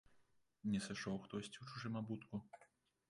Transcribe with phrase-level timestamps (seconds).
[0.75, 2.35] Не сышоў хтосьці ў чужым абутку?